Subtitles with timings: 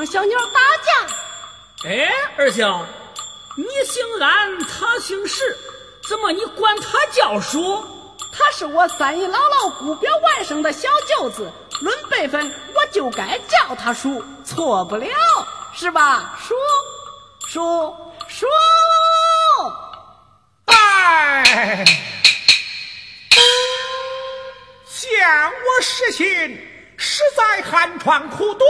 [0.00, 1.88] 上小鸟打架。
[1.90, 2.86] 哎，二兄，
[3.54, 5.54] 你姓安，他姓石，
[6.08, 7.84] 怎么你管他叫叔？
[8.32, 15.06] 他是我三姨姥姥姑表外甥的小舅子，论辈分，我就该叫他叔，错不了，
[15.74, 16.38] 是吧？
[16.40, 16.54] 叔，
[17.46, 17.94] 叔，
[18.26, 18.46] 叔。
[20.64, 21.84] 哎，
[24.86, 26.26] 见我实心，
[26.96, 28.64] 实在寒窗苦读，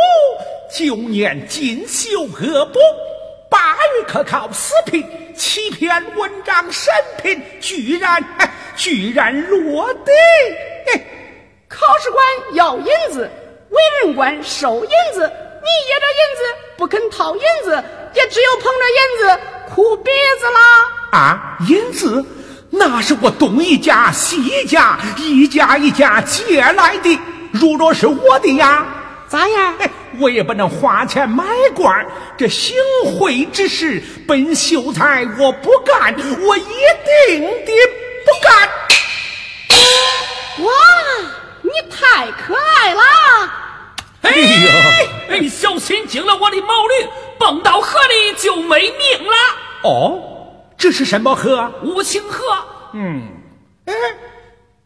[0.72, 2.78] 九年进修恶补，
[3.50, 5.04] 八月可考四品，
[5.36, 8.25] 七篇文章审评，居然
[8.76, 10.12] 居然落地。
[11.69, 13.28] 考试官要银子，
[13.70, 16.42] 为人官收银子，你掖着银子
[16.76, 17.70] 不肯掏银子，
[18.14, 19.41] 也只有捧着银子
[19.75, 21.19] 哭鼻子啦。
[21.19, 22.25] 啊，银子
[22.70, 27.19] 那是我东一家西一家一家一家借来的，
[27.52, 28.87] 如若是我的呀，
[29.28, 29.75] 咋样？
[30.19, 31.44] 我也不能花钱买
[31.75, 32.06] 官
[32.37, 36.15] 这行贿之事，本秀才我不干，
[36.47, 36.62] 我一
[37.28, 37.72] 定的
[38.25, 38.69] 不干。
[40.65, 40.72] 哇，
[41.62, 43.03] 你太可爱了！
[44.22, 44.72] 哎呀，
[45.31, 49.34] 哎，小心惊了我的毛驴，蹦到河里就没命了。
[49.84, 50.26] 哦。
[50.76, 51.70] 这是什么河？
[51.82, 52.43] 五清河。
[52.94, 53.22] 嗯，
[53.84, 53.94] 哎，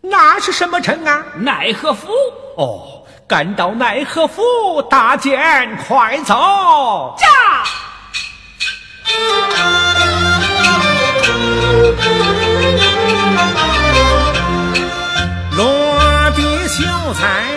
[0.00, 1.24] 那是什么城啊？
[1.36, 2.08] 奈何府。
[2.56, 7.16] 哦，赶到奈何府，大剑快走。
[7.18, 7.26] 驾。
[15.56, 16.84] 落地秀
[17.14, 17.53] 才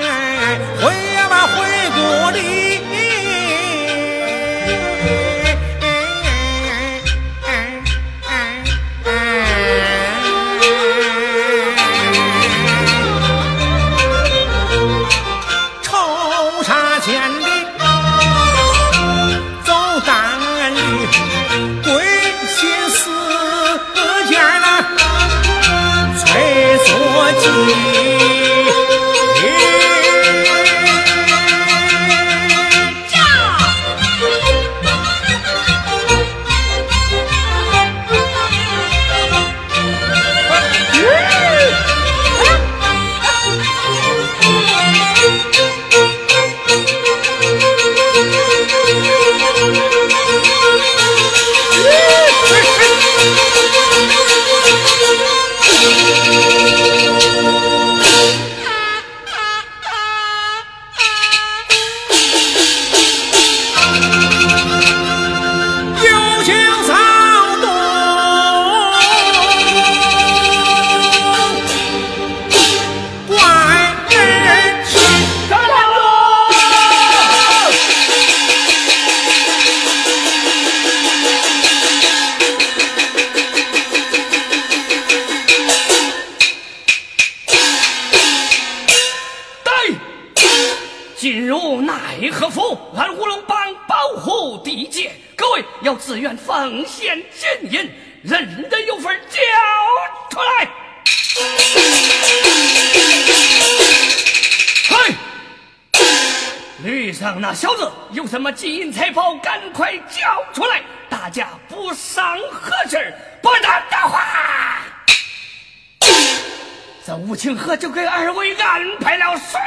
[117.08, 119.58] 这武清河就给二位安排了水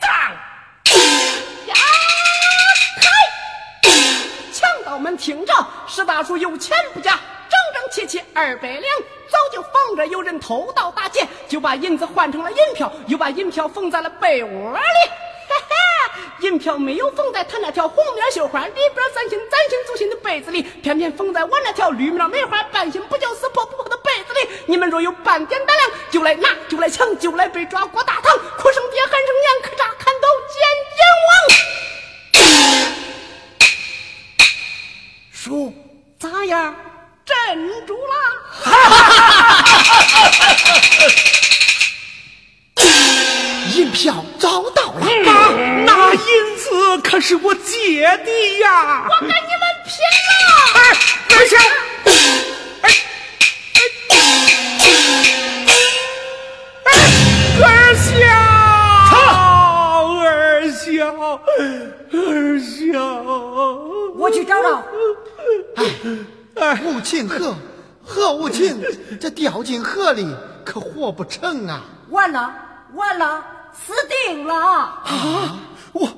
[0.00, 0.10] 葬。
[1.66, 1.74] 呀，
[2.96, 3.90] 嗨！
[4.50, 5.52] 强盗们听着，
[5.86, 7.20] 石大叔有钱不假，
[7.50, 8.84] 整整齐齐二百两，
[9.28, 15.10] 早就防着有人偷盗打劫，就把银子换成了银票，又把银票缝在了被窝里。
[15.46, 15.74] 哈哈
[16.40, 23.96] 银票没有缝在他那条红面绣花里边三星崭新足心的被子里，偏偏缝在我那条绿面梅花半心不叫死破不破的
[24.66, 30.62] 你们若有半点胆量，就来拿，就来抢，就来被抓过大堂，哭声爹，喊声娘，可扎砍刀见
[30.98, 31.28] 阎王。
[35.32, 35.74] 叔，
[36.18, 36.74] 咋样？
[37.24, 37.34] 镇
[37.86, 38.14] 住了！
[43.76, 45.50] 银票找到了，那
[45.84, 49.06] 那银子可是我借的呀！
[49.10, 49.42] 我跟你们
[49.84, 49.94] 拼
[50.40, 50.48] 了！
[61.18, 63.02] 二小，二小，
[64.16, 64.82] 我去找找。
[66.56, 67.54] 哎，无情河，
[68.04, 68.80] 河无情，
[69.20, 70.26] 这掉进河里
[70.64, 71.82] 可活不成啊！
[72.10, 72.54] 完了，
[72.94, 73.44] 完了！
[73.72, 73.92] 死
[74.26, 74.54] 定了！
[74.54, 75.58] 啊！
[75.92, 76.08] 我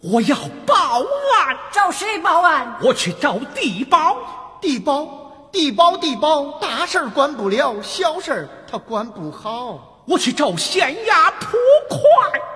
[0.00, 2.74] 我要报案，找谁报案？
[2.82, 4.16] 我去找地保。
[4.60, 9.91] 地保，地保，地保，大事儿管不了，小事儿他管不好。
[10.06, 11.56] 我去找县衙捕
[11.88, 11.98] 快。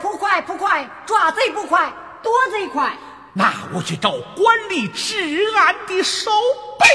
[0.01, 2.97] 捕快，捕快，抓贼不快，躲贼快。
[3.33, 5.17] 那我去找管理治
[5.57, 6.31] 安的守
[6.79, 6.87] 备。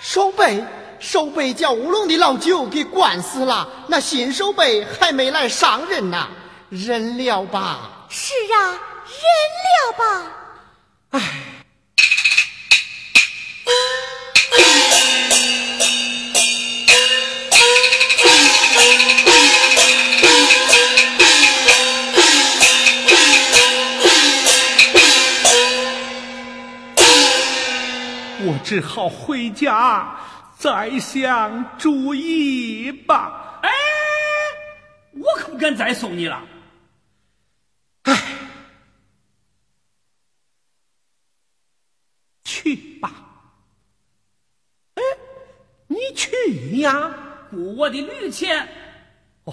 [0.00, 0.64] 守备，
[0.98, 6.28] 守备叫乌龙的老九给灌死了，那新守备还没来上任呢，
[6.68, 8.06] 忍了吧？
[8.08, 9.22] 是啊，忍
[9.66, 10.32] 了吧。
[11.10, 11.20] 我
[28.70, 30.16] 只好回家
[30.56, 33.58] 再想主意吧。
[33.62, 33.68] 哎，
[35.10, 36.40] 我可不敢再送你了。
[42.44, 43.10] 去吧。
[44.94, 45.02] 哎，
[45.88, 47.12] 你去呀？
[47.50, 48.68] 雇我的驴钱，
[49.46, 49.52] 哦，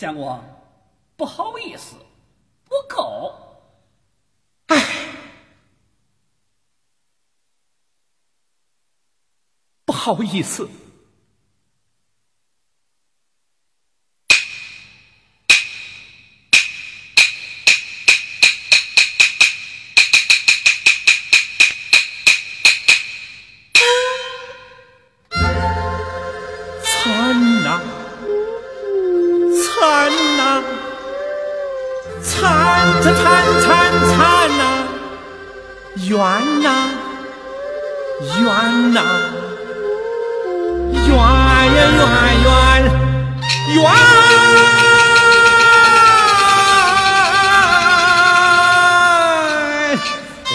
[0.00, 0.42] 相公，
[1.14, 1.94] 不好意思，
[2.64, 3.34] 不够。
[9.84, 10.66] 不好意思。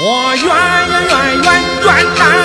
[0.08, 2.45] 我冤呀冤冤冤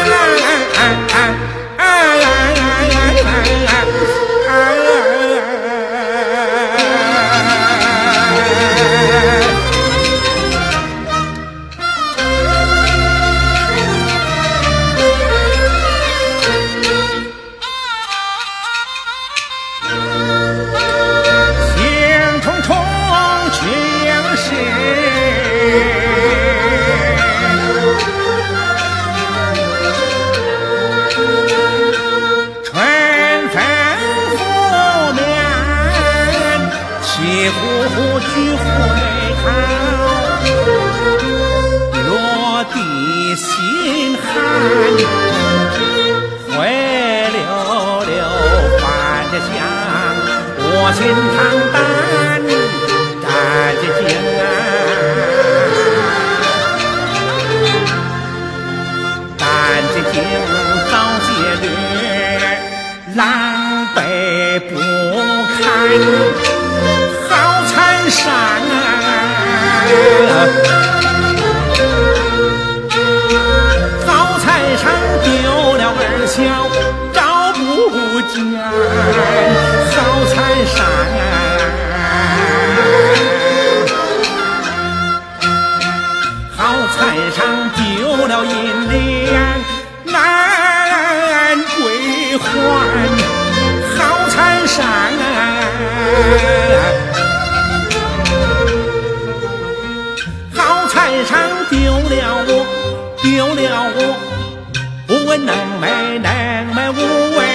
[105.31, 107.47] 我能买能买五文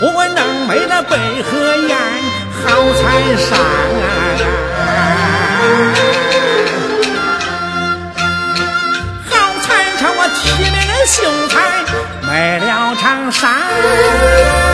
[0.00, 1.96] 我能买那百合烟
[2.64, 3.48] 好彩衫
[9.30, 9.30] 好
[9.62, 11.54] 彩衫我提了那秀才
[12.26, 14.71] 买了长衫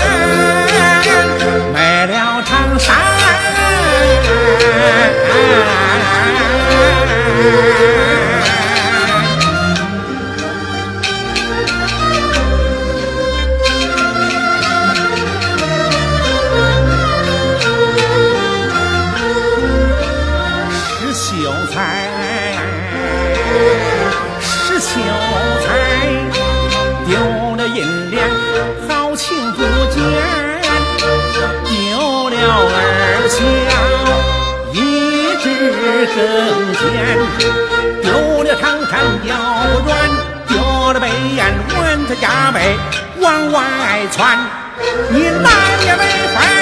[42.08, 42.74] 着加倍
[43.20, 43.60] 往外
[44.10, 44.38] 窜，
[45.10, 45.50] 你哪
[45.84, 46.57] 也没烦。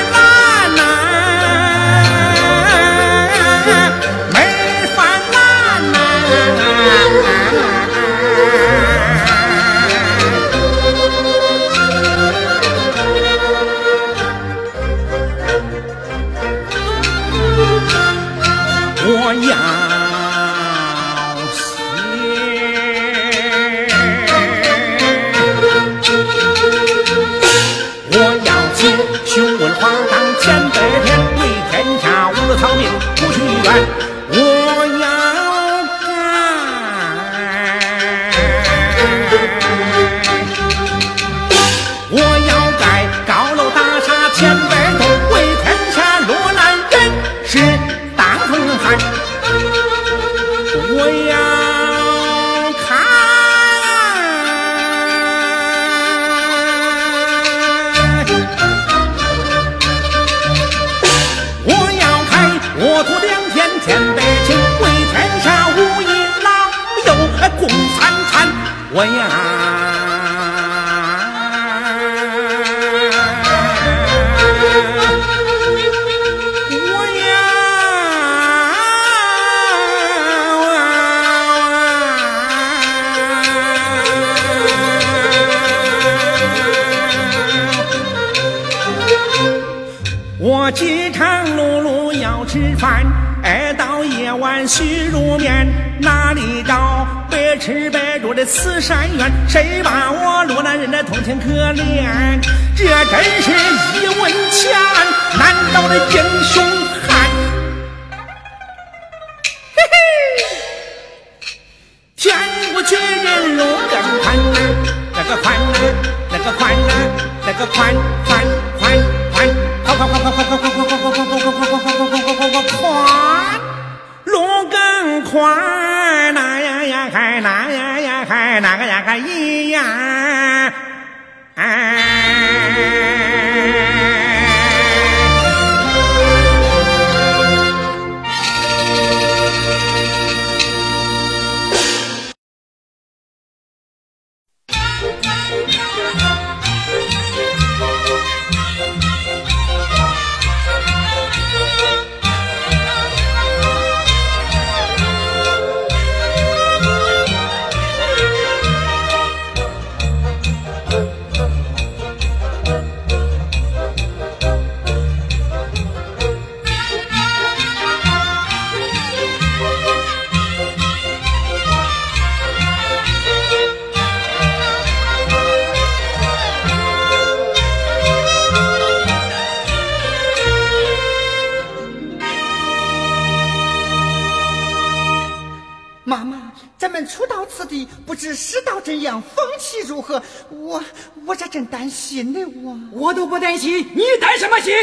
[191.86, 194.74] 担心的，我我都不担心，你担什么心？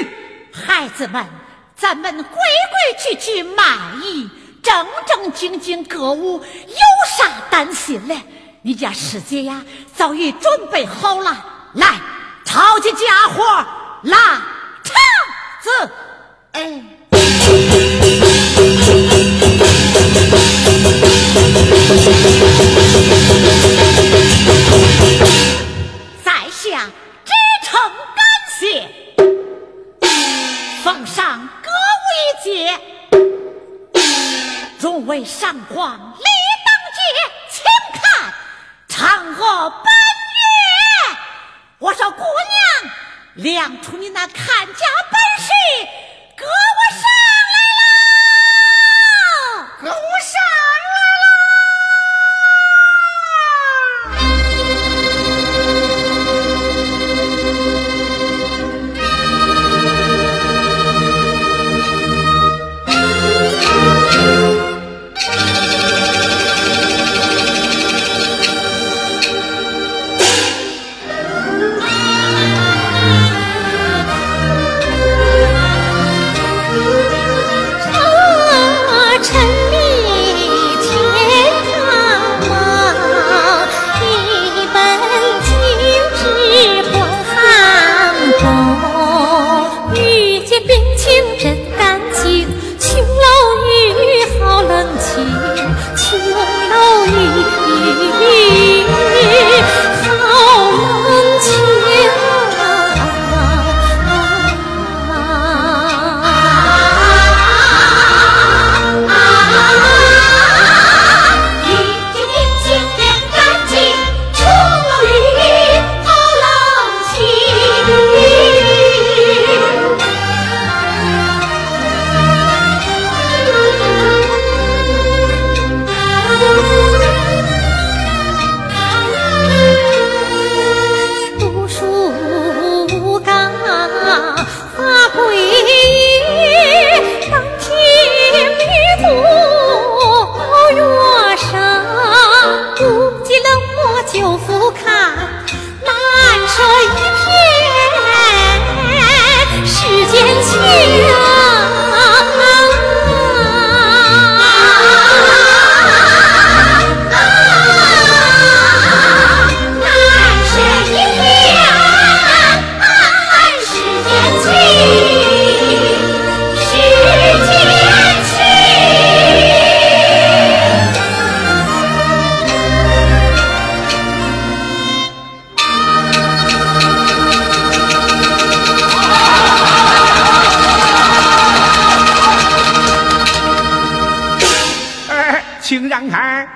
[0.54, 1.26] 孩子们，
[1.76, 2.38] 咱们规规
[2.98, 3.66] 矩矩卖
[4.02, 4.30] 艺，
[4.62, 6.78] 正正经经歌舞，有
[7.18, 8.22] 啥担心嘞？
[8.62, 9.62] 你家师姐呀，
[9.94, 12.00] 早已准备好了，来，
[12.46, 13.44] 抄起家伙，
[14.04, 14.42] 拉
[14.86, 14.96] 场
[15.62, 15.92] 子，
[16.54, 16.82] 哎。
[34.84, 36.26] 众位上皇李
[36.66, 37.00] 当节，
[37.50, 37.64] 请
[38.02, 38.04] 看
[38.90, 39.86] 嫦娥奔
[40.34, 41.18] 月。
[41.80, 42.92] 我说姑娘，
[43.36, 45.48] 亮出你那看家本事，
[46.36, 47.02] 哥我上
[47.48, 47.84] 来了。
[49.80, 51.03] 哥我上来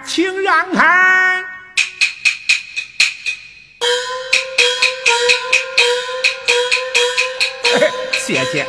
[0.05, 1.43] 请让开。
[8.25, 8.65] 谢谢，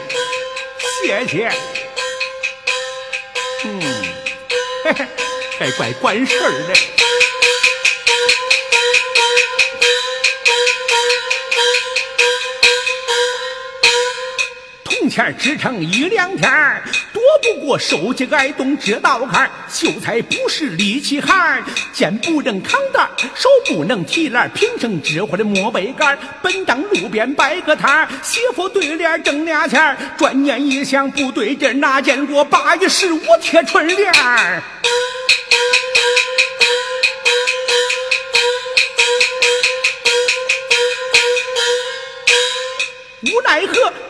[1.02, 1.50] 谢谢。
[3.64, 3.80] 嗯，
[4.84, 5.06] 嘿嘿，
[5.58, 7.07] 还怪管事儿的。
[15.18, 16.48] 钱支撑一两天，
[17.12, 19.50] 躲不过手机挨冻这道坎。
[19.68, 21.60] 秀才不是力气汉，
[21.92, 23.04] 肩不能扛担，
[23.34, 26.16] 手不能提篮，平生只会的摸背杆。
[26.40, 29.96] 本当路边摆个摊儿，媳妇对联挣俩钱。
[30.16, 34.12] 转念一想不对劲，哪见过八月十五贴春联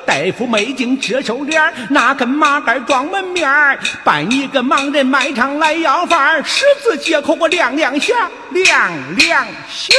[0.08, 8.16] 大夫没进这手脸儿，拿根麻杆装门面儿，扮一个盲人卖场来要饭儿，十字街口我亮亮相，
[8.50, 9.94] 亮亮响。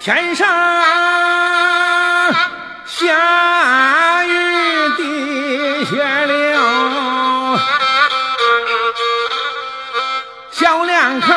[0.00, 0.48] 天上
[2.86, 6.58] 下雨地下流，
[10.52, 11.34] 小两口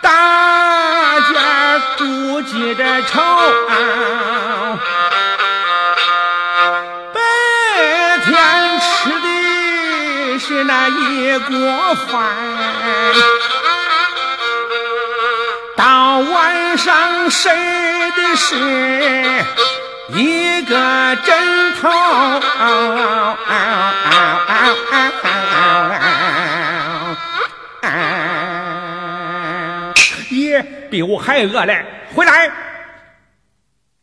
[0.00, 3.20] 大家顾忌着愁。
[7.12, 7.20] 白
[8.24, 12.14] 天吃的是那一锅饭。
[15.76, 18.54] 到晚上睡的是
[20.10, 21.90] 一个枕头，
[30.30, 31.84] 爷比我还饿嘞！
[32.14, 32.50] 回来，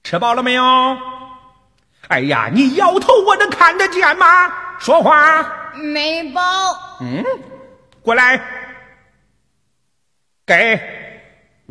[0.04, 0.64] 吃饱了没有？
[2.10, 4.52] 哎呀，你摇头我能看得见吗？
[4.78, 5.46] 说话。
[5.74, 6.42] 没饱。
[7.00, 7.24] 嗯，
[8.02, 8.42] 过来，
[10.46, 11.01] 给。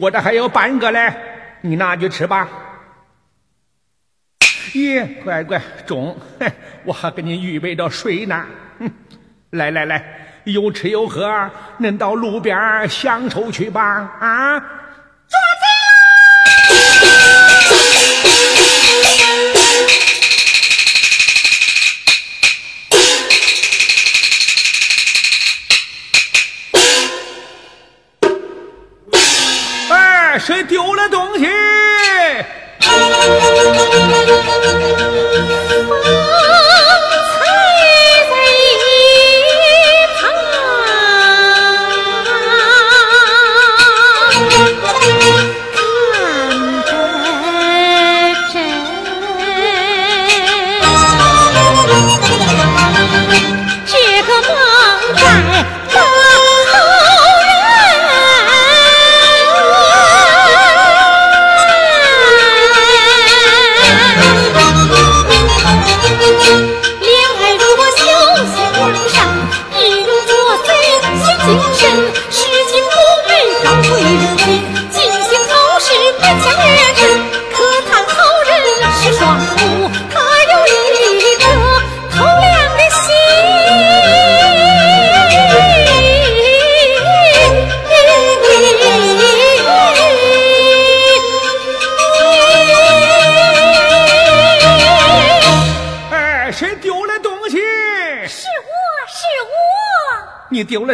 [0.00, 1.12] 我这还有半个嘞，
[1.60, 2.48] 你拿去吃吧。
[4.72, 6.18] 咦，乖乖，中，
[6.84, 8.46] 我还给你预备着水呢。
[8.80, 8.90] 哼，
[9.50, 10.02] 来来来，
[10.44, 13.82] 有吃有喝，恁到路边享受去吧。
[14.18, 15.66] 啊，抓贼
[16.64, 17.49] 了，
[30.40, 31.46] 谁丢了东西？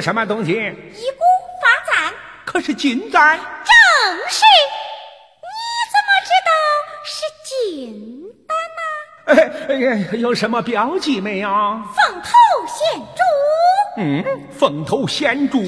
[0.07, 0.53] 什么东西？
[0.53, 1.25] 一股
[1.61, 2.15] 发簪，
[2.45, 3.37] 可是金簪。
[3.37, 3.45] 正
[4.29, 4.45] 是。
[5.43, 5.51] 你
[5.91, 6.51] 怎么知道
[7.03, 9.43] 是金的呢？
[9.67, 11.49] 哎哎呀，有什么标记没有？
[11.49, 12.31] 凤头
[12.69, 13.21] 显珠。
[13.99, 14.25] 嗯，
[14.57, 15.59] 凤头显珠。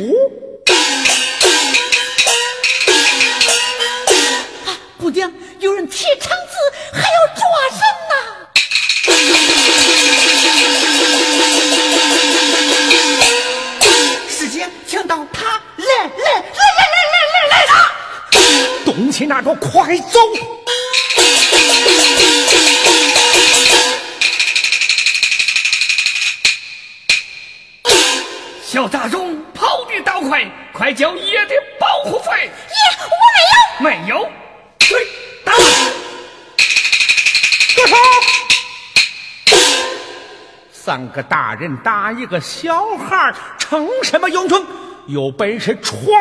[41.08, 44.66] 个大人打一个小孩，逞什么英雄？
[45.06, 46.16] 有本事闯我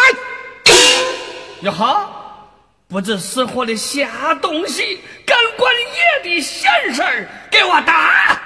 [0.00, 0.72] 来！
[1.62, 2.10] 呀哈，
[2.88, 7.28] 不知死活的瞎东西，敢管爷的闲事儿？
[7.50, 8.40] 给我打！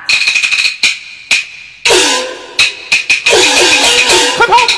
[4.37, 4.78] 快跑！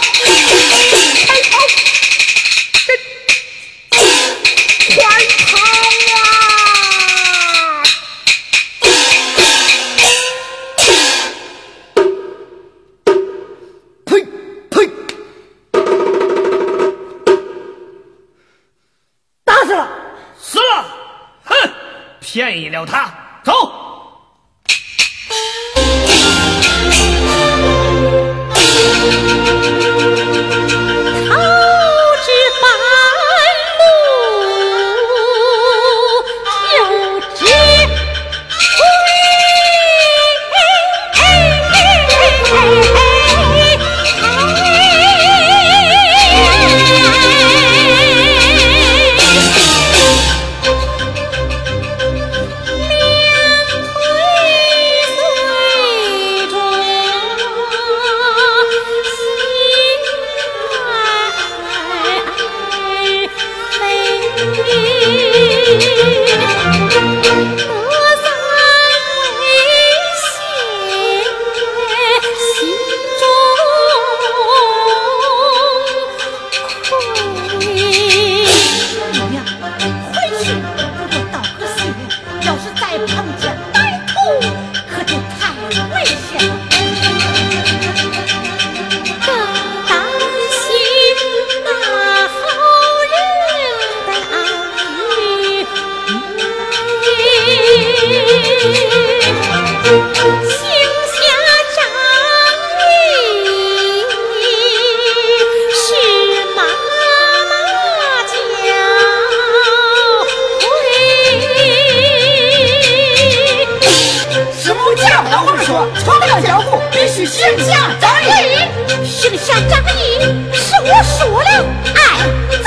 [117.30, 120.18] 姓夏张义，姓夏张义，
[120.52, 121.64] 是我说了，
[121.94, 122.58] 哎。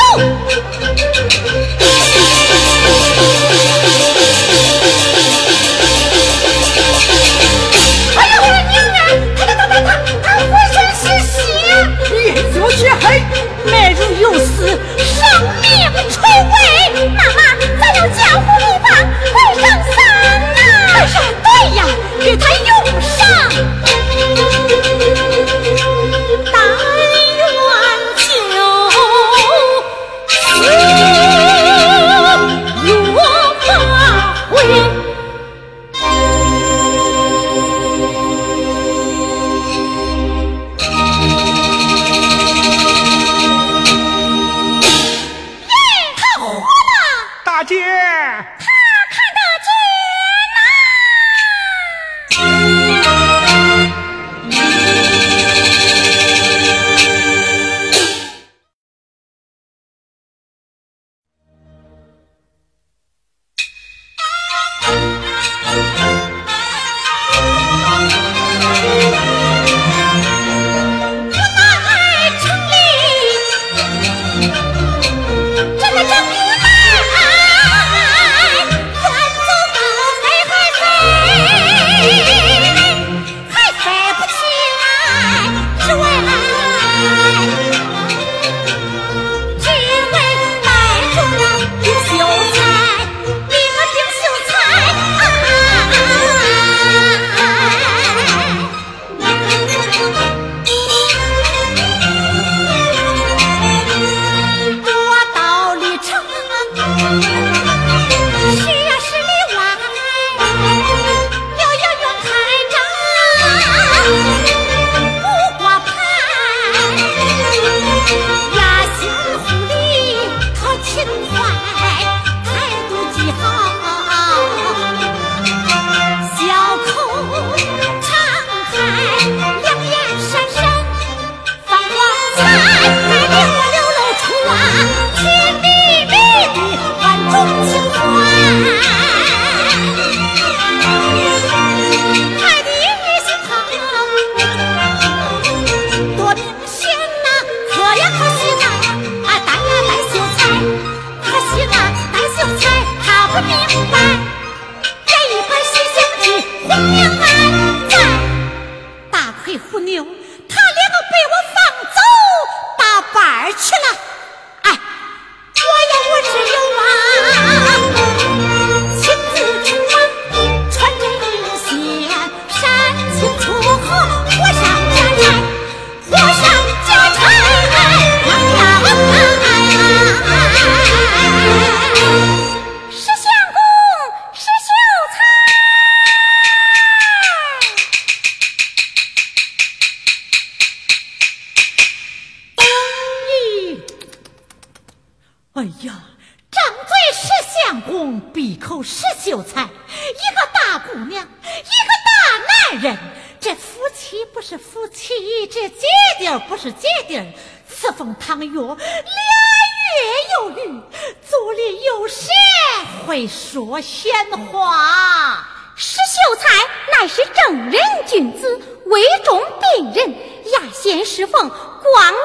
[213.13, 214.11] 会说闲
[214.47, 215.45] 话？
[215.75, 216.57] 石秀才
[216.91, 219.39] 乃是正人君子，位中
[219.77, 220.11] 病人，
[220.51, 222.23] 雅贤侍奉，光明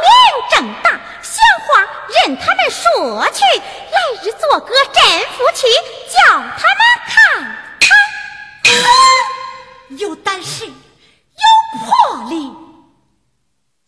[0.50, 1.82] 正大，闲话
[2.24, 5.66] 任他们说去，来日做个真夫妻，
[6.08, 7.44] 叫他们看
[7.82, 7.88] 看。
[9.98, 10.72] 有胆识，有
[11.84, 12.50] 魄力，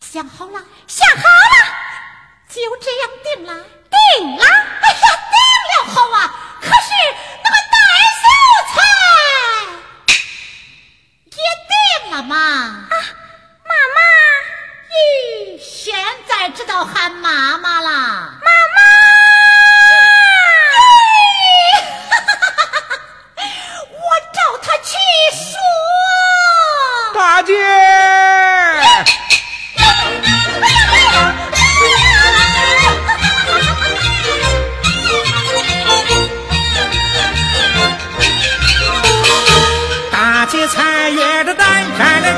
[0.01, 1.65] 想好了，想好了，
[2.47, 4.45] 就这样定了，定了。
[4.45, 6.47] 哎呀，定了，好啊！
[6.61, 6.89] 可是
[7.43, 7.75] 那个戴
[8.21, 8.23] 秀
[8.71, 8.73] 才。
[11.25, 11.73] 也定
[12.11, 12.35] 了嘛！
[12.37, 12.89] 啊，
[13.65, 13.97] 妈妈，
[14.91, 15.95] 咦，现
[16.27, 18.81] 在知道喊妈妈了，妈妈！
[23.89, 23.95] 我
[24.33, 24.95] 找他去
[25.35, 25.57] 说，
[27.13, 27.53] 大姐。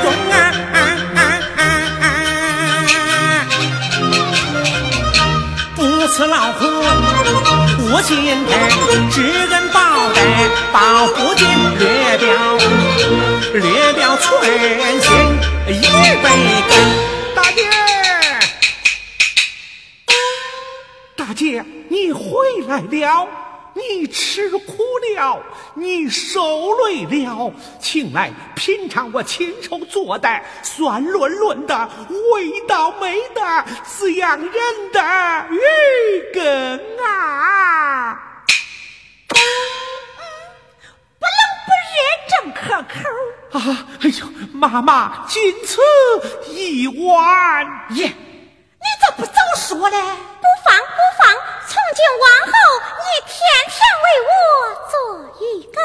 [0.02, 0.34] 中啊！
[5.76, 6.66] 不辞劳苦
[7.78, 8.52] 不心疼，
[9.10, 9.16] 知
[9.52, 9.80] 恩报
[10.14, 10.20] 德
[10.72, 11.48] 报不尽，
[11.80, 12.28] 略表
[13.54, 14.22] 略表寸
[15.02, 15.12] 心
[15.68, 16.26] 一杯
[16.70, 16.72] 羹。
[17.36, 17.60] 大姐，
[21.16, 22.22] 大姐，你回
[22.68, 23.43] 来了。
[23.74, 24.84] 你吃苦
[25.16, 25.42] 了，
[25.74, 30.30] 你受累了，请来品尝我亲手做的
[30.62, 31.90] 酸润润的、
[32.32, 34.52] 味道美的、滋养人
[34.92, 35.60] 的鱼
[36.34, 38.14] 羹啊！
[41.20, 41.96] 不冷不热，
[42.30, 43.88] 正可口啊！
[44.02, 45.82] 哎呦，妈妈，仅此
[46.52, 48.06] 一碗耶！
[48.06, 49.98] 你咋不早说嘞？
[50.00, 51.53] 不放，不放。
[51.94, 52.54] 从今往后，
[52.98, 53.38] 你天
[53.70, 54.34] 天为我
[54.90, 54.98] 做
[55.46, 55.78] 鱼羹。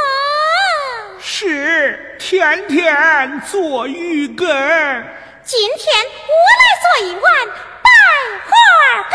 [1.20, 4.46] 是，天天做鱼羹。
[5.44, 7.22] 今天我来做一碗
[7.82, 7.90] 百
[8.46, 8.50] 花
[9.10, 9.12] 羹。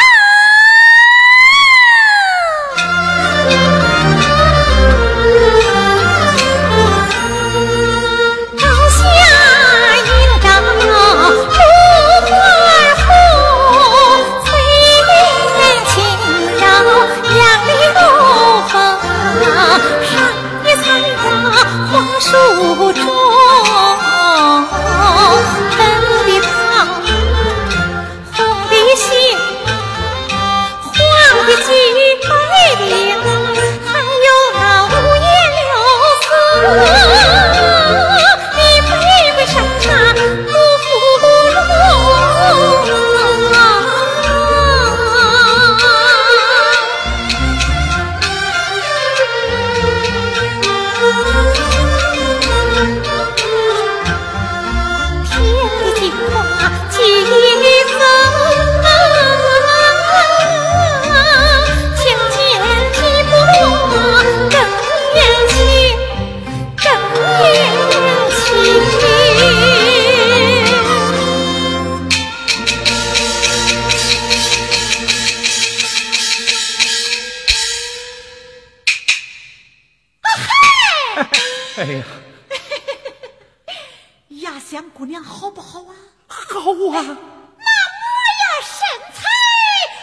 [86.96, 87.02] 啊？
[87.02, 87.68] 那
[88.00, 88.04] 模
[88.42, 88.76] 样身
[89.14, 89.18] 材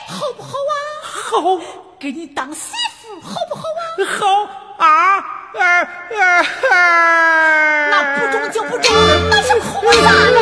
[0.08, 0.74] 好不好啊？
[1.02, 1.34] 好，
[1.98, 4.02] 给你当媳妇好不好啊？
[4.18, 4.86] 好啊！
[5.52, 6.74] 啊啊啊
[7.90, 8.94] 那不中就不中，
[9.30, 10.38] 那是哭啥呢？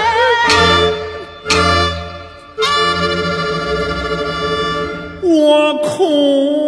[5.22, 6.67] 我哭。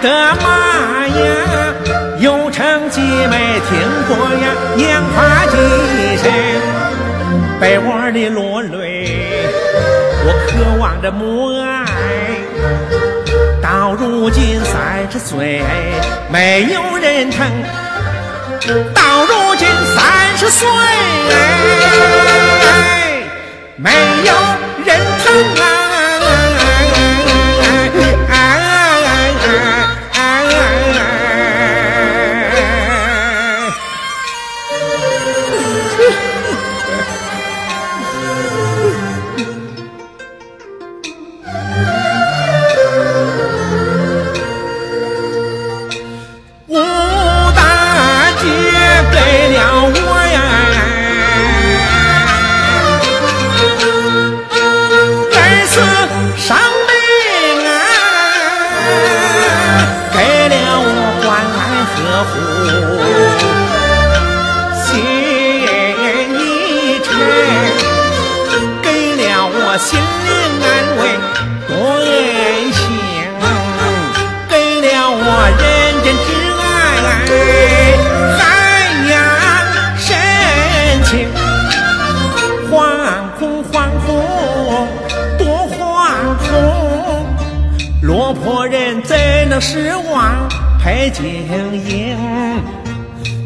[0.00, 0.08] 的
[0.42, 1.74] 妈呀，
[2.18, 5.56] 有成绩没听过呀，娘怕几
[6.22, 6.30] 声，
[7.60, 9.42] 被窝里落泪，
[10.24, 11.84] 我渴望着母爱。
[13.62, 15.62] 到如今三十岁，
[16.30, 17.46] 没有人疼。
[18.94, 20.68] 到如今三十岁，
[23.76, 23.90] 没
[24.24, 24.32] 有
[24.84, 25.77] 人疼啊！
[91.10, 91.24] 经
[91.74, 92.16] 营，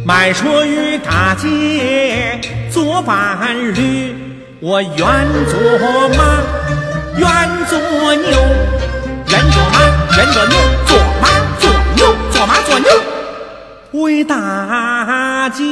[0.05, 2.41] 卖车与大姐
[2.71, 4.15] 做伴侣，
[4.61, 6.43] 我愿做马，
[7.17, 7.29] 愿
[7.67, 7.79] 做
[8.15, 8.31] 牛，
[9.29, 9.75] 愿做马，
[10.17, 10.57] 愿做牛，
[10.87, 11.29] 做马
[11.61, 12.01] 做牛，
[12.31, 12.91] 做马做牛，
[13.93, 15.63] 为大姐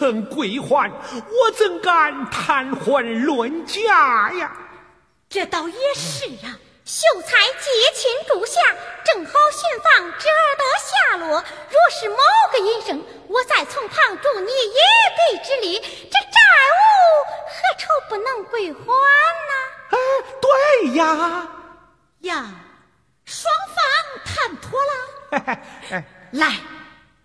[0.00, 4.50] 曾归还，我怎敢谈婚论嫁呀？
[5.28, 8.58] 这倒也是啊，秀才结亲住下，
[9.04, 11.44] 正好寻访侄儿的下落。
[11.68, 12.16] 若是某
[12.50, 14.78] 个阴生，我再从旁助你一
[15.18, 16.40] 臂之力，这债
[16.72, 16.80] 务
[17.44, 19.52] 何愁不能归还呢？
[19.90, 19.98] 哎，
[20.40, 21.48] 对呀，
[22.20, 22.46] 呀。
[23.26, 23.76] 双方
[24.24, 26.56] 谈妥了，来，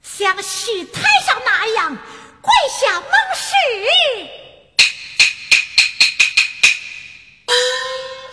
[0.01, 1.97] 像戏台上那样
[2.45, 3.49] 跪下盟誓。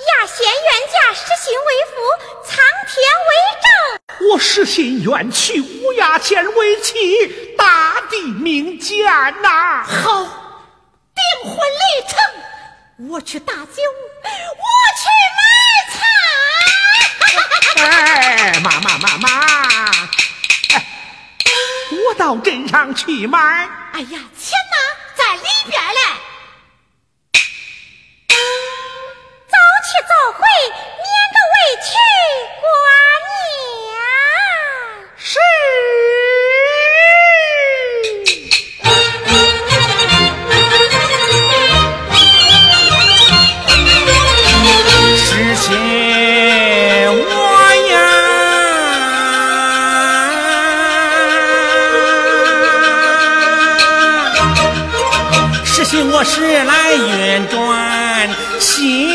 [0.08, 0.52] 亚仙冤
[0.92, 1.92] 家失信为父，
[2.44, 2.52] 苍
[2.86, 2.92] 天
[3.28, 3.30] 为
[3.62, 3.66] 证。
[4.30, 9.06] 我实心愿娶乌鸦仙为妻，大地明鉴
[9.40, 9.82] 呐！
[9.84, 10.24] 好，
[11.14, 12.18] 订婚礼成，
[13.08, 14.64] 我去打酒，我
[15.00, 15.04] 去
[15.38, 15.42] 买
[15.92, 15.98] 菜。
[17.82, 19.28] 哎，妈妈妈妈，
[19.90, 20.08] 哎，
[22.06, 23.38] 我到镇上去买。
[23.92, 24.76] 哎呀，钱呢，
[25.14, 26.00] 在里边嘞。
[29.48, 30.40] 早去早回，
[31.02, 31.88] 免得委屈
[32.62, 32.64] 寡
[33.90, 33.94] 娘。
[35.18, 35.38] 是。
[56.00, 57.56] 我是来运转
[58.58, 59.08] 心，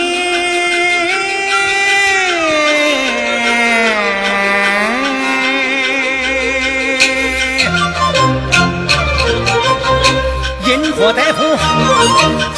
[10.65, 11.57] 因祸大夫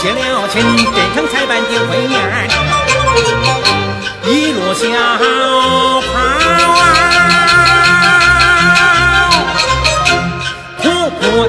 [0.01, 2.13] 接了亲，镇上才办订婚宴，
[4.25, 4.83] 一路小
[6.01, 6.13] 跑
[6.81, 6.83] 啊，
[10.77, 10.83] 普
[11.21, 11.47] 普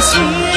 [0.00, 0.50] 心。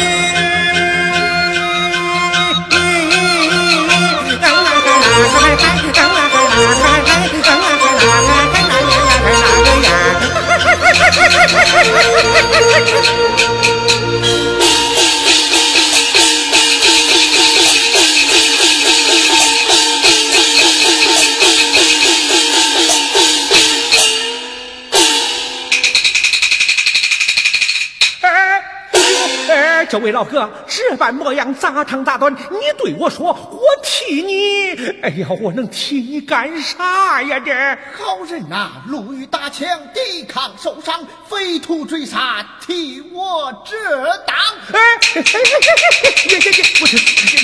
[29.93, 32.33] 这位老哥，这般模样咋长咋短？
[32.33, 34.71] 你对我说，我替你。
[35.03, 37.39] 哎呀，我能替你干啥呀？
[37.39, 37.53] 这
[38.03, 43.77] 好人呐，路遇打枪，抵抗受伤，匪徒追杀，替我遮
[44.25, 44.35] 挡。
[44.71, 44.79] 哎，
[45.13, 47.37] 哎哎哎哎，也也也，不是，不是。
[47.37, 47.42] 是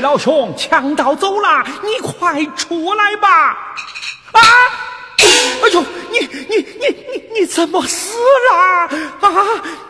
[0.00, 3.28] 老兄，强盗走了，你快出来吧！
[4.32, 4.40] 啊！
[5.62, 6.18] 哎呦，你
[6.48, 8.16] 你你你你怎么死
[8.50, 8.56] 了？
[9.20, 9.30] 啊！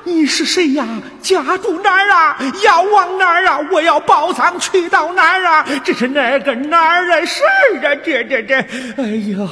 [0.04, 0.86] 你是谁呀？
[1.20, 2.38] 家住哪儿啊？
[2.62, 3.58] 要往哪儿啊？
[3.70, 5.66] 我要报丧去到哪儿啊？
[5.84, 7.94] 这是哪个哪儿的事儿啊？
[8.04, 8.54] 这这这！
[8.96, 9.46] 哎呦！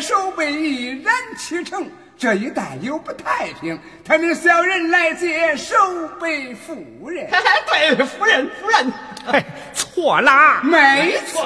[0.00, 1.04] 守备一人
[1.36, 5.76] 启程，这一带又不太平，他命小人来接守
[6.20, 7.28] 备夫人。
[7.66, 8.92] 对，夫人，夫人，
[9.26, 9.44] 哎，
[9.74, 11.44] 错啦，没错，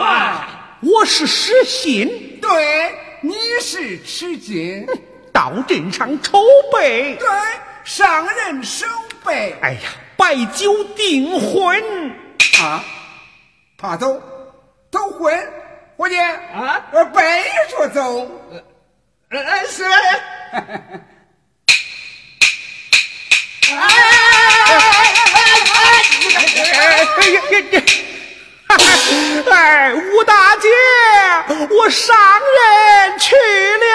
[0.81, 2.39] 我是失信。
[2.41, 4.87] 对，你是吃惊，
[5.33, 6.39] 到镇上筹
[6.73, 7.17] 备。
[7.17, 7.29] 对。
[7.85, 8.87] 上任守
[9.25, 9.81] 备，哎呀，
[10.17, 11.83] 摆酒订婚
[12.63, 12.85] 啊！
[13.77, 14.23] 怕走，
[14.89, 15.37] 走婚，
[15.97, 16.81] 伙计啊，
[17.15, 17.21] 背
[17.71, 18.27] 着走，
[19.31, 19.85] 呃，是。
[23.75, 23.89] 哎哎
[29.49, 29.95] 哎！
[29.95, 30.69] 吴大姐，
[31.71, 33.87] 我上任去了。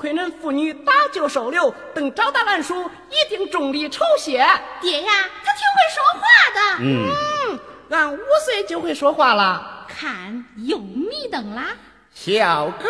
[0.00, 4.38] 亏恁妇女搭救收留，等找到俺叔，一定重礼酬谢。
[4.80, 5.10] 爹呀，
[5.44, 6.22] 他挺会说话
[6.54, 6.60] 的。
[6.80, 7.58] 嗯，
[7.90, 9.86] 俺五岁就会说话了。
[9.86, 11.76] 看，又迷瞪啦。
[12.14, 12.88] 小哥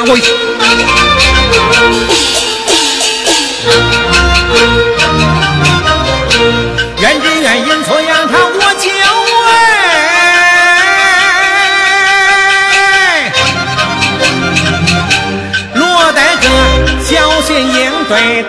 [0.10, 0.16] 喂，
[6.97, 8.89] 愿只愿阴错阳差我就
[15.76, 16.45] 问，落得个
[17.05, 18.43] 小心应对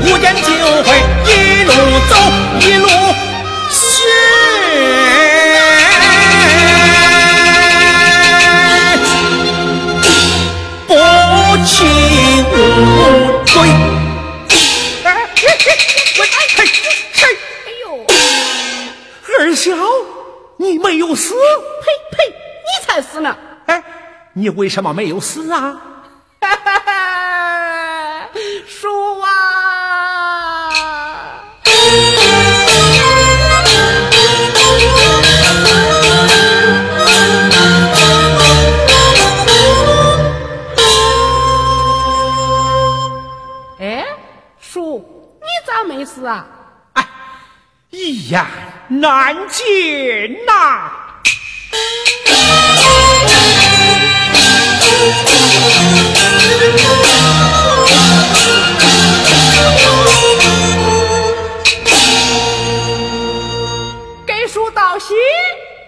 [0.00, 0.42] 无间就
[0.82, 0.88] 会
[1.26, 1.72] 一路
[2.08, 2.16] 走，
[2.60, 2.88] 一路
[3.70, 3.76] 学，
[10.86, 10.90] 不
[11.64, 11.70] 弃
[12.50, 12.52] 无
[13.52, 13.54] 归。
[15.04, 15.06] 哎，
[16.18, 16.26] 我哎
[17.12, 17.20] 谁？
[17.64, 17.84] 哎呦，
[19.38, 19.70] 二小，
[20.56, 21.34] 你没有死？
[21.34, 21.36] 呸
[22.16, 23.36] 呸，你才死呢！
[23.66, 23.82] 哎，
[24.32, 25.76] 你为什么没有死啊？
[49.02, 50.92] 难尽呐、
[64.24, 65.14] 给叔道喜，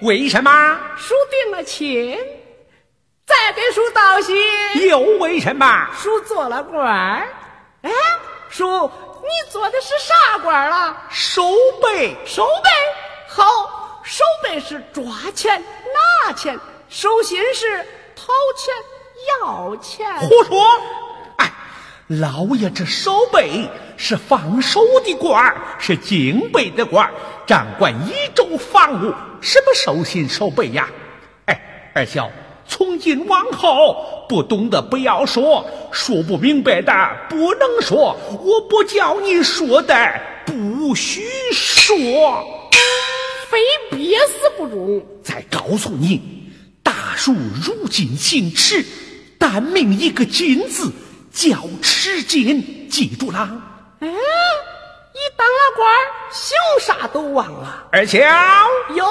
[0.03, 0.77] 为什么？
[0.97, 2.19] 叔定了亲；
[3.25, 4.35] 再给叔道喜，
[4.89, 5.87] 又为什么？
[5.97, 7.29] 叔做了官儿。
[7.83, 7.93] 哎，
[8.55, 8.89] 叔，
[9.21, 10.97] 你做的是啥官儿了？
[11.11, 11.43] 守
[11.83, 12.71] 备守备
[13.27, 15.61] 好，守备是抓钱
[16.25, 16.57] 拿钱，
[16.89, 17.85] 守心是
[18.15, 18.73] 讨钱
[19.43, 20.07] 要钱。
[20.21, 20.65] 胡说！
[21.39, 21.53] 哎，
[22.07, 27.13] 老爷这守备是放手的官儿，是警备的官儿，
[27.49, 30.89] 掌管一州防务，什么守心守备呀？
[31.47, 32.31] 哎，二小，
[32.77, 36.93] 从今往后不懂的不要说，说不明白的
[37.29, 39.95] 不能说，我不叫你说的
[40.45, 41.23] 不许
[41.53, 42.45] 说。
[43.49, 43.61] 非
[43.97, 45.01] 憋死不中。
[45.23, 46.51] 再告诉你，
[46.83, 47.33] 大叔
[47.65, 48.85] 如今行耻，
[49.39, 50.91] 但命一个金字，
[51.33, 53.49] 叫迟金，记住啦。
[54.01, 56.01] 哎，一当了官儿，
[56.33, 57.87] 姓啥都忘了。
[57.93, 58.19] 二小，
[58.97, 59.07] 有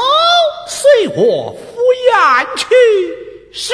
[0.68, 1.80] 随我赴
[2.12, 2.68] 宴去。
[3.56, 3.70] 是。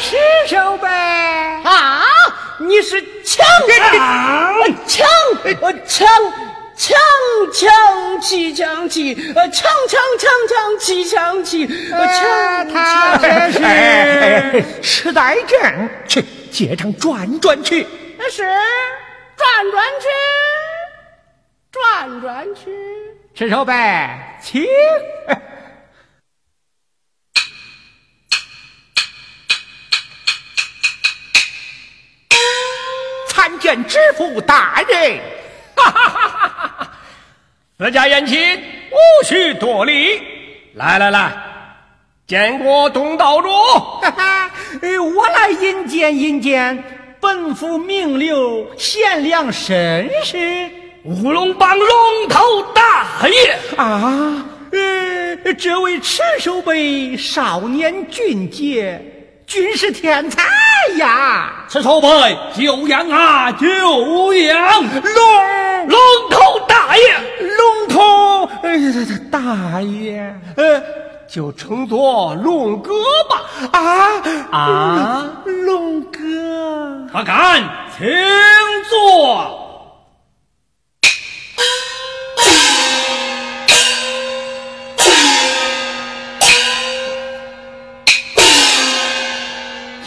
[0.00, 2.00] 是手呗啊！
[2.58, 3.44] 你是强
[3.98, 4.54] 啊！
[4.86, 5.04] 强
[5.60, 6.06] 呃强
[6.78, 6.96] 强
[7.52, 17.84] 强气强气呃强强强强气强气呃强他这是哎，吃带正，去街上转转去。
[18.16, 18.44] 那是
[19.36, 20.06] 转转去，
[21.72, 22.70] 转转去。
[23.34, 24.64] 吃手呗，请。
[33.28, 35.20] 参见知府大人。
[37.78, 38.36] 自家宴请，
[38.90, 40.20] 无需多礼。
[40.74, 41.32] 来来来，
[42.26, 43.48] 见过东道主。
[43.48, 44.50] 哈 哈，
[44.82, 46.82] 呃我来引荐引荐
[47.20, 50.68] 本府名流贤良绅士
[51.04, 51.88] 乌龙帮龙
[52.28, 54.44] 头大爷，啊。
[54.72, 59.00] 呃，这位赤手背少年俊杰，
[59.46, 60.42] 军事天才
[60.96, 61.52] 呀！
[61.68, 62.08] 此手背
[62.54, 64.82] 久仰啊，久仰。
[64.82, 65.98] 龙龙
[66.30, 67.02] 头大爷，
[67.56, 68.78] 龙头，哎，
[69.30, 70.82] 大爷，呃，
[71.28, 72.92] 就称作龙哥
[73.28, 73.42] 吧。
[73.72, 76.18] 啊啊，龙哥，
[77.12, 77.62] 他敢，
[77.96, 78.06] 请
[78.88, 79.67] 坐。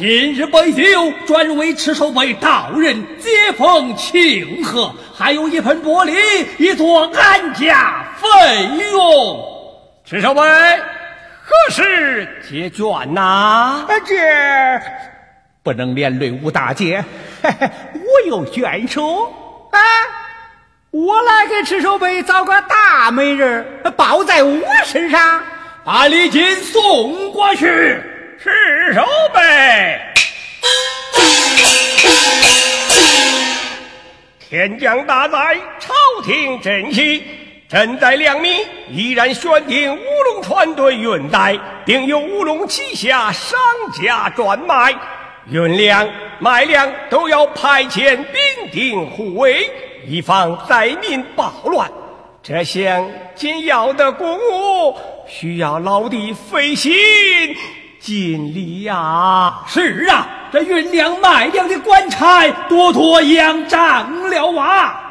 [0.02, 6.18] 今日日杯酒专为赤手杯道人接风庆贺，还有一盆玻璃
[6.58, 9.46] 以作安家费用。
[10.04, 13.86] 赤手杯何时结卷呐？
[13.88, 14.16] 啊，这
[15.62, 17.06] 不能连累吴大姐，
[17.44, 19.26] 嘿嘿，我有眷属
[19.70, 19.78] 啊，
[20.90, 25.44] 我来给赤手杯找个大美人儿，包在我身上。
[25.86, 28.02] 把礼金送过去。
[28.44, 28.50] 赤
[28.96, 29.04] 手
[29.36, 30.00] 杯，
[34.50, 37.22] 天降大灾，朝廷振兴。
[37.70, 38.50] 朕在两米
[38.90, 40.00] 依然选定乌
[40.34, 43.60] 龙船队运带，并由乌龙旗下商
[44.02, 44.92] 家专卖，
[45.48, 49.70] 运粮卖粮都要派遣兵丁护卫，
[50.08, 51.88] 以防灾民暴乱。
[52.42, 56.92] 这项紧要的公务，需要老弟费心
[58.02, 59.62] 尽力呀。
[59.68, 65.08] 是啊，这运粮卖粮的官差多多仰仗了啊。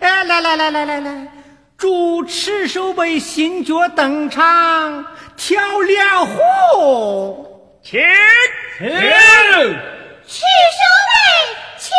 [0.00, 1.28] 哎，来来来来来来，
[1.78, 5.04] 祝赤手杯新角登场，
[5.36, 7.46] 跳两壶，
[7.82, 8.00] 请
[8.78, 8.88] 请。
[10.26, 11.16] 赤手杯，
[11.78, 11.90] 请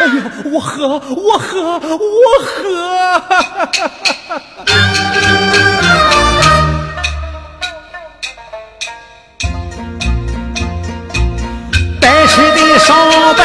[0.00, 0.20] 哎呦，
[0.52, 2.48] 我喝，我喝，我喝。
[12.00, 12.92] 带吃的手
[13.34, 13.42] 杯，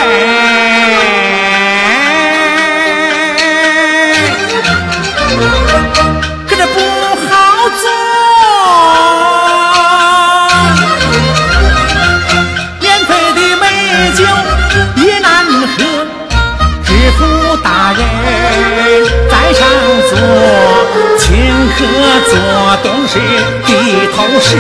[20.14, 20.22] 上座，
[21.18, 21.26] 请
[21.72, 21.78] 客
[22.30, 22.34] 做
[22.84, 23.20] 东西
[23.66, 23.72] 低
[24.16, 24.58] 头吃，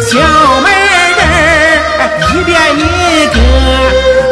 [0.00, 0.18] 小
[0.60, 1.22] 妹儿
[2.32, 2.80] 一边一
[3.28, 3.36] 个，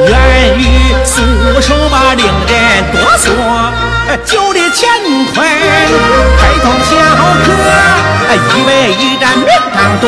[0.09, 0.13] 愿
[0.59, 0.61] 与
[1.05, 1.15] 素
[1.61, 2.53] 手吧，令人
[2.93, 3.25] 哆嗦。
[4.25, 4.83] 酒里乾
[5.33, 5.37] 坤
[6.39, 7.49] 开通小喝，
[8.35, 10.05] 一杯一盏名堂多，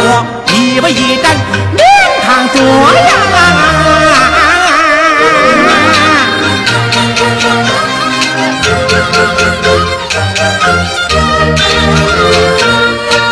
[0.52, 1.24] 一杯一盏
[1.72, 1.80] 名
[2.26, 2.58] 堂多
[2.92, 3.08] 呀。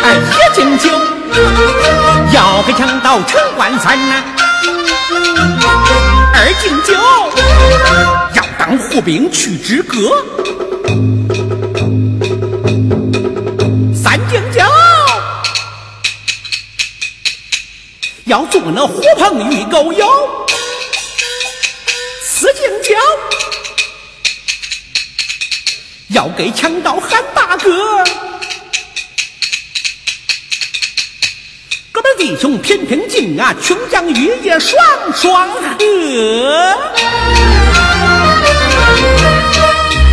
[0.05, 0.91] 哎，一敬酒
[2.33, 4.24] 要给强盗陈万三呐，
[6.35, 6.93] 二敬酒
[8.35, 10.11] 要当护兵去止戈，
[13.95, 14.61] 三敬酒
[18.24, 20.07] 要做那狐朋与狗友，
[26.23, 28.05] 要给强盗喊大哥。
[31.91, 34.81] 哥们弟兄天天敬啊，琼浆玉液双
[35.16, 35.61] 双喝。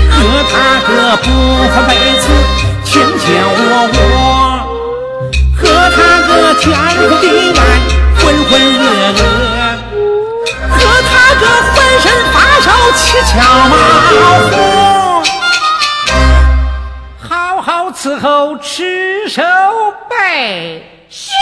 [0.09, 1.27] 喝他个不
[1.69, 2.25] 分辈子，
[2.83, 3.61] 卿卿我
[3.93, 4.01] 我；
[5.61, 7.61] 喝他个天昏地暗，
[8.17, 8.81] 浑浑噩
[9.13, 9.21] 噩；
[10.71, 11.45] 喝他个
[11.75, 13.31] 浑身发烧，七窍
[13.69, 13.71] 冒
[14.49, 15.08] 火。
[17.99, 19.41] 好好伺候赤手
[20.09, 20.81] 杯。
[21.09, 21.33] 是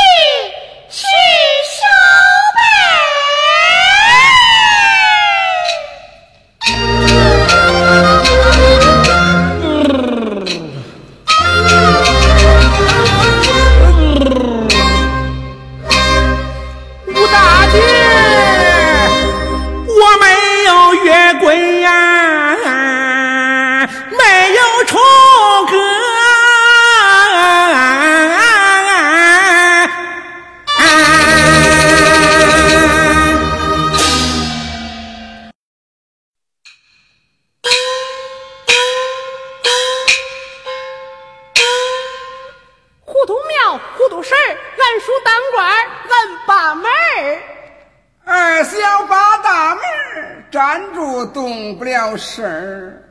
[50.58, 53.04] 站住动不了身儿，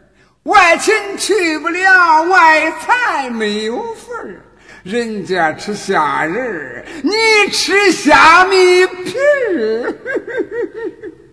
[0.43, 4.43] 外亲去不了，外财没有份儿。
[4.83, 7.13] 人家吃虾仁儿，你
[7.53, 9.17] 吃虾米皮
[9.55, 9.95] 儿。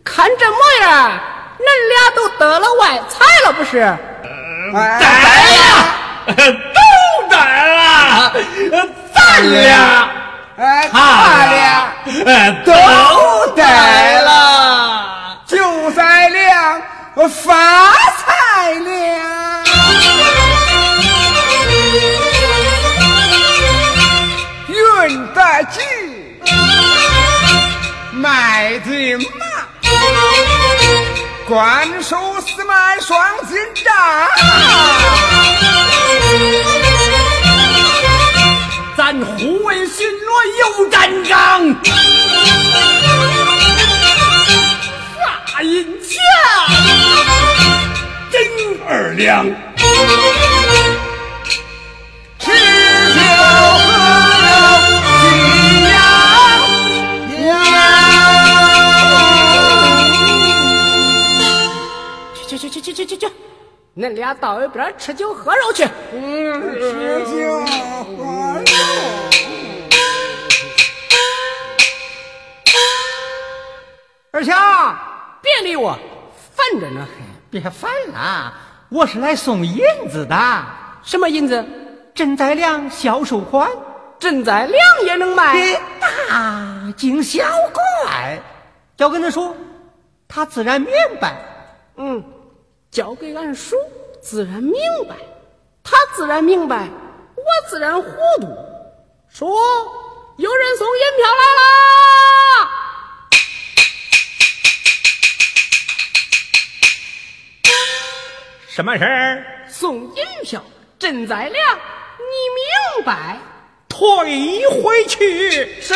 [0.04, 1.20] 看这模样，
[1.58, 3.80] 恁俩都得了外财了，不是？
[3.80, 5.08] 哎带
[5.58, 6.46] 了，
[6.76, 6.80] 都
[7.28, 7.36] 得
[7.74, 8.32] 了，
[9.16, 10.08] 咱俩，
[10.58, 12.72] 哎，他他俩俩，呃都
[13.56, 13.64] 得
[14.22, 14.53] 了。
[17.16, 19.64] 我发财了，
[24.68, 24.76] 运
[25.28, 25.80] 得急，
[28.14, 29.46] 买的马，
[31.48, 33.16] 关守四门双
[33.48, 33.94] 金帐，
[38.98, 40.28] 咱护卫巡逻
[40.60, 41.76] 又战岗。
[45.54, 46.20] 发银钱，
[48.32, 48.42] 真
[48.88, 49.46] 二两。
[52.40, 52.50] 吃
[53.14, 53.20] 酒
[53.78, 53.88] 喝
[54.50, 54.50] 肉
[55.22, 55.24] 敬
[55.92, 55.94] 阳
[62.50, 63.24] 去去去去去去去，
[63.96, 65.88] 恁俩到一边吃酒喝肉去。
[66.14, 66.92] 嗯吃
[67.30, 67.64] 酒
[68.18, 68.66] 喝肉。
[74.32, 74.98] 二强，
[75.44, 76.00] 别理我，
[76.56, 77.06] 烦着呢。
[77.52, 78.54] 别烦了，
[78.88, 80.36] 我是来送银子的。
[81.04, 81.64] 什么银子？
[82.16, 83.70] 赈灾粮销售款，
[84.20, 85.54] 赈灾粮也能卖？
[85.54, 88.40] 给大惊小怪。
[88.98, 89.54] 要跟他说，
[90.30, 91.36] 他自然明白。
[91.98, 92.24] 嗯，
[92.90, 93.76] 交给俺叔，
[94.22, 94.74] 自然明
[95.10, 95.16] 白；
[95.84, 96.88] 他自然明白，
[97.36, 98.48] 我自然糊涂。
[99.28, 99.46] 叔，
[100.38, 101.64] 有人送银票来啦！
[108.76, 109.46] 什么事儿？
[109.70, 110.60] 送银票，
[111.00, 111.54] 赈灾粮，
[112.18, 113.38] 你明白？
[113.88, 115.94] 退回去，是。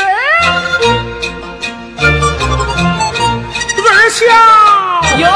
[3.90, 4.24] 二小
[5.18, 5.28] 有。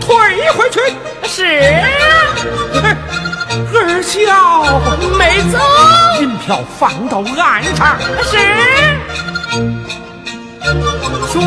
[0.00, 0.78] 退回去，
[1.24, 1.82] 是。
[3.74, 4.14] 二小
[5.18, 5.58] 没走。
[6.20, 8.38] 银票放到岸上，是。
[11.32, 11.40] 叔，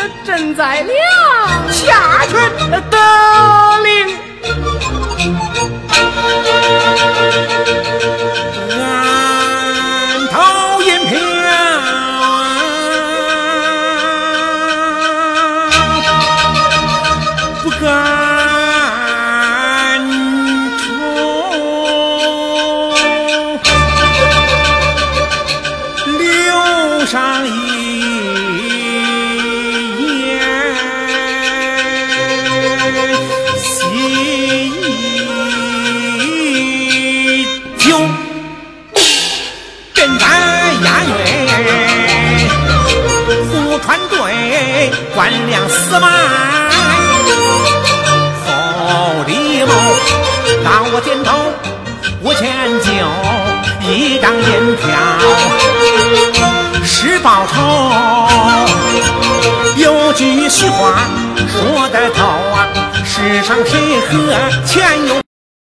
[0.00, 2.32] 这赈灾粮下去
[2.90, 2.96] 得
[3.82, 3.90] 令。
[50.70, 51.52] 朝我点头，
[52.22, 52.46] 五千
[52.78, 52.92] 九
[53.90, 54.86] 一张银票，
[56.84, 57.56] 是报仇。
[59.74, 61.08] 有句俗话
[61.48, 62.22] 说得透
[62.54, 62.68] 啊，
[63.04, 64.12] 世上谁和
[64.64, 65.19] 钱有